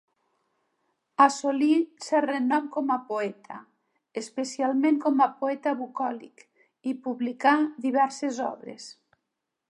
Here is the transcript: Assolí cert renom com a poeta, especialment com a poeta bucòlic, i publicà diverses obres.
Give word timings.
Assolí 1.23 1.73
cert 2.05 2.29
renom 2.29 2.69
com 2.77 2.89
a 2.95 2.97
poeta, 3.09 3.57
especialment 4.21 4.97
com 5.03 5.21
a 5.25 5.27
poeta 5.43 5.73
bucòlic, 5.83 6.41
i 6.93 6.95
publicà 7.09 7.53
diverses 7.87 8.41
obres. 8.47 8.89